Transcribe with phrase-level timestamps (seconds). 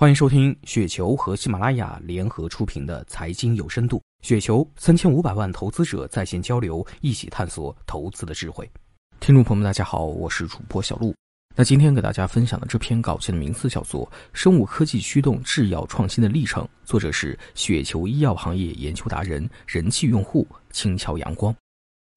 [0.00, 4.00] 欢迎收听雪球和喜马拉雅联合出品的财经有深度。
[4.22, 8.70] 雪球三千五百万投资者在线交流，一起探索投资的智慧。
[9.18, 11.12] 听众朋友们，大家好，我是主播小璐。
[11.56, 21.52] 那今天给大家分享的这篇稿件的名字叫做《生物科技驱动制药创新的历程》，作者是雪球医药行业研究达人、人气用户轻巧阳光。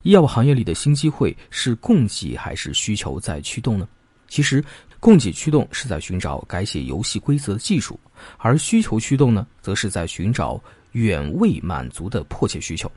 [0.03, 3.89] 医药行业里的新机会是供给还是需求在驱动呢？
[4.27, 4.63] 其实。
[5.01, 7.99] 供给驱动是在寻找改写游戏规则的技术，
[8.37, 12.89] 而需求驱动呢，则是在寻找远未满足的迫切需求。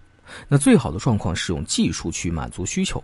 [0.46, 3.02] 那最好的状况是用技术去满足需求。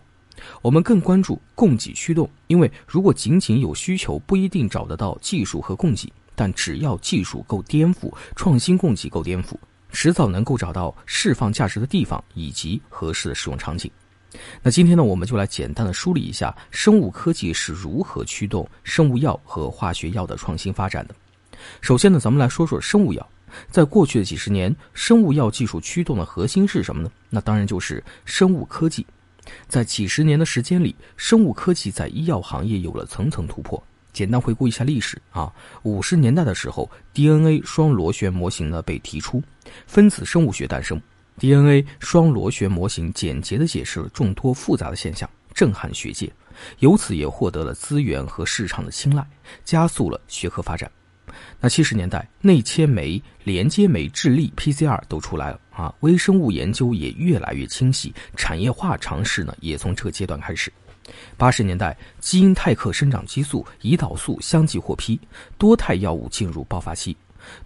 [0.60, 9.54] 我们更关注供给驱动，因为如果仅仅有需求，不一定找得到技术和供给；但只要技术够颠覆，创新供给够颠覆，
[9.92, 13.90] 迟早能够找到释放价值的地方以及合适的使用场景。
[14.62, 21.14] 那今天呢，我们就来简单的梳理一下生物科技是如何驱动生物药和化学药的创新发展的。
[21.80, 23.28] 首先呢，咱们来说说生物药。
[23.68, 27.10] 在过去的几十年，生物药技术驱动的核心是什么呢？
[27.28, 29.04] 那当然就是生物科技。
[29.66, 33.82] 在几十年的时间里，生物科技在医药行业有了层层突破。
[34.12, 39.42] 简单回顾一下历史啊，五十年代的时候，DNA 双螺旋模型呢被提出，
[39.87, 41.00] 分子生物学诞生。
[41.41, 46.30] DNA 双螺旋模型简洁地解释了众多复杂的现象，震撼学界，
[46.80, 49.27] 由此也获得了资源和市场的青睐，
[49.65, 50.91] 加速了学科发展。
[51.59, 60.71] 那七十年代，内切酶、连接酶、智力、PCR 都出来了啊，微生物研究也越来越清晰，产业化尝试呢也从这个阶段开始。
[61.38, 65.19] 八十年代，基因泰克生长激素、胰岛素相继获批，
[65.56, 67.16] 多肽药物进入爆发期。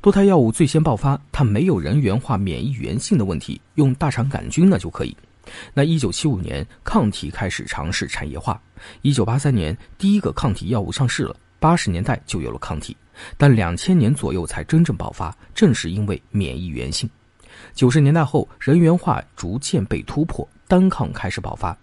[0.00, 5.16] 多肽药物最先爆发，它没有人源化免疫原性的问题，用大肠杆菌呢就可以。
[5.74, 8.60] 那一九七五年，抗体开始尝试产业化。
[9.02, 11.36] 一九八三年，第一个抗体药物上市了。
[11.60, 12.94] 八十年代就有了抗体，
[13.38, 17.08] 但两千年左右才真正爆发，正是因为免疫原性。
[17.72, 21.74] 九十年代后，人源化逐渐被突破，单抗开始爆发。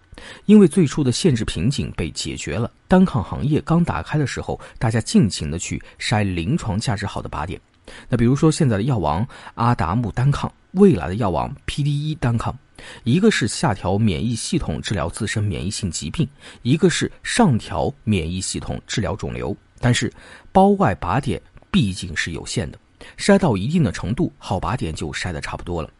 [0.44, 7.60] 因为最初的限制瓶颈被解决了，单抗行业刚打开的时候，大家尽情的去筛临床价值好的靶点。
[8.08, 12.56] 那比如说现在的药王阿达木单抗，未来的药王 PDE 单抗，
[13.04, 16.28] 一个是下调免疫系统治疗自身免疫性疾病，
[16.62, 19.54] 一个是上调免疫系统治疗肿瘤。
[19.80, 20.12] 但是
[20.52, 22.78] 包外靶点毕竟是有限的，
[23.18, 25.90] 筛到一定的程度，好靶点就筛的差不多了。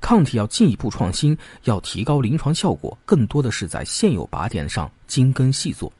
[0.00, 5.90] 抗体要进一步创新，要提高临床效果，更多的是在现有靶点上精耕细作，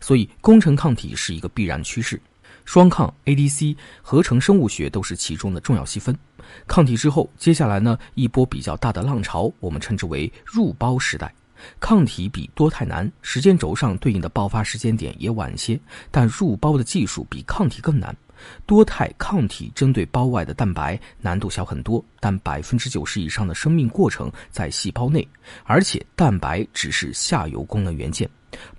[0.00, 2.20] 所以工程抗体是一个必然趋势。
[2.64, 6.16] 双抗、ADC、合成生物学都是其中的重要细分。
[6.66, 11.32] 抗体之后，接下来呢一波比较大的浪潮，我们称之为入胞时代。
[11.78, 15.78] 抗体比多肽难，时间轴上对应的爆发时间点也晚些，
[16.10, 18.14] 但入胞的技术比抗体更难。
[18.66, 25.26] 多肽抗体针对胞外的蛋白难度小很多，但百分之九十以上的生命过程在细胞内，
[25.62, 28.28] 而且蛋白只是下游功能元件，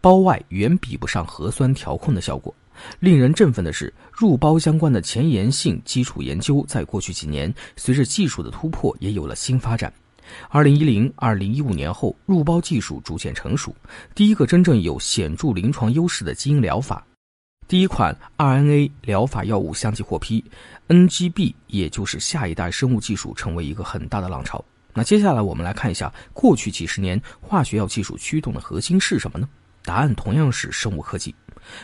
[0.02, 2.54] 胞外远比不上核酸调控的效果。
[3.00, 9.92] 令人振奋的是，入胞相关的前沿性基础研究，在过去几年随着技术的突破，也有了新发展。
[10.50, 13.76] 二零一零、二零一五年后，入胞技术逐渐成熟，
[14.16, 17.06] 第一个真正有显著临床优势的基因疗法，
[17.68, 20.44] 第一款 RNA 疗法药物相继获批
[20.88, 24.64] ，NGB 也就是下一代生物技术成为一个很大的浪潮。
[24.94, 29.48] 那接下来我们来看一下，过去几十年化学药技术驱动的核心是什么呢？
[29.84, 31.36] 答案同样是生物科技。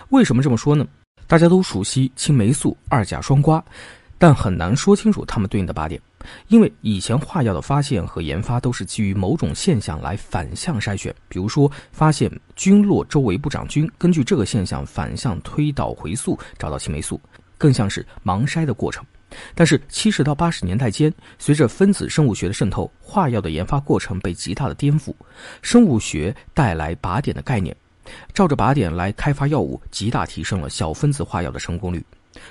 [0.09, 0.85] 为什么这么说呢？
[1.27, 3.61] 大家都熟悉青霉素、二甲双胍，
[4.17, 6.01] 但很难说清楚它们对应的靶点，
[6.47, 17.21] 因为以前化药的发现和研发都是基于某种现象来反向筛选，比如说发现菌落周围不长菌，根据这个现象反向推导回溯找到青霉素，
[17.57, 19.05] 更像是盲筛的过程。
[19.53, 25.13] 但是七十到八十年代间，随着分子生物学的渗透，化药的研发过程被极大的颠覆，
[25.61, 27.75] 生物学带来靶点的概念。
[28.33, 32.03] 照着靶点来开发药物，极大提升了小分子化药的成功率。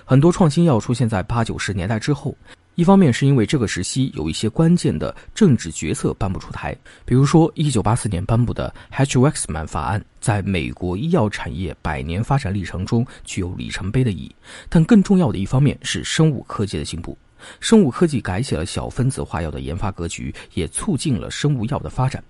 [0.04, 2.36] 很多创新药出现在八九十年代之后，
[2.74, 14.34] 一方面是因为这个时期有一些关键的政治决策颁布出台，比如说一九八四年颁布的 Hatch-Waxman 法案，在美国医药产业百年发展历程中具有里程碑的意义。
[14.68, 17.16] 但更重要的一方面是生物科技的进步，
[17.60, 22.22] 生物科技改写了小分子化药的研发格局，也促进了生物药的发展。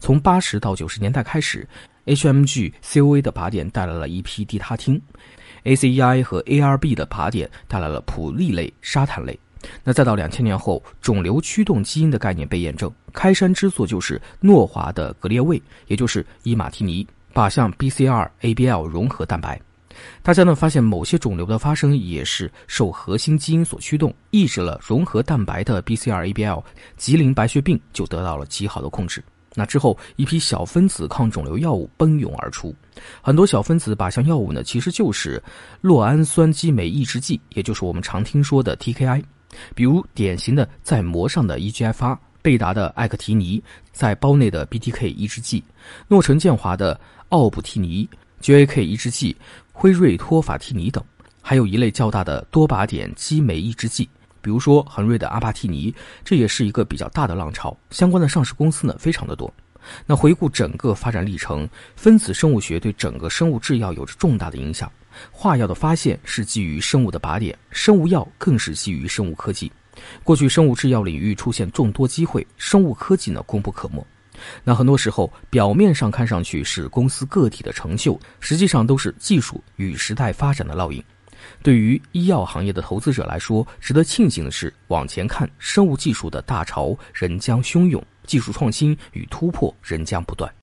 [0.00, 1.66] 从八十到九十年代开始。
[2.06, 5.00] HMG CoA 的靶点带来了一批地他汀
[5.64, 9.38] ，ACEI 和 ARB 的靶点带来了普利类、沙坦类。
[9.82, 17.04] 那再到两千年后，肿瘤驱动基因的概念被验证，开山之作就是诺华的格列卫，也就是伊马替尼
[17.34, 19.60] 靶向 BCR ABL 融合蛋白。
[20.22, 26.62] 大家呢发现某些肿瘤的发生也是受核心基因所驱动，抑制了融合蛋白的 BCR-ABL，
[26.96, 29.24] 吉林白血病就得到了极好的控制。
[29.58, 32.74] 那之后，一批小分子抗肿瘤药物奔涌而出，
[33.22, 35.42] 很多小分子靶向药物呢，其实就是
[35.82, 39.24] 酪氨酸激酶抑制剂，也就是我们常听说的 TKI，
[39.74, 43.62] 比如典型的在膜上的 EGFR，贝达的艾克提尼，
[43.92, 45.64] 在胞内的 BTK 抑制剂，
[46.06, 47.00] 诺城健华的
[47.30, 48.06] 奥布替尼、
[48.42, 49.34] JAK 抑制剂、
[49.72, 51.02] 辉瑞托法替尼等，
[51.40, 54.06] 还有一类较大的多靶点激酶抑制剂。
[54.46, 55.92] 比如说恒瑞的阿帕替尼，
[56.24, 59.52] 这也是一个比较大的浪潮，相关的上市公司呢非常的多。
[60.06, 64.88] 那回顾整个发展历程，分子生物学对整个生物制药有着重大的影响。
[65.32, 69.72] 化药的发现是基于生物的靶点，生物药更是基于生物科技。
[70.22, 74.06] 过去生物制药领域出现众多机会，生物科技呢功不可没。
[74.62, 81.02] 那很多时候表面上看上去是公司个体的成就，实际上都是技术与时代发展的烙印。
[81.62, 90.52] 对于医药行业的投资者来说，值得庆幸的是，往前看，生物技术的大潮仍将汹涌，技术创新与突破仍将不断。